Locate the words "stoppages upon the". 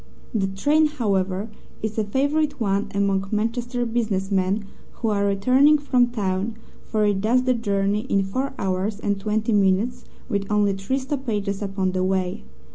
10.97-12.03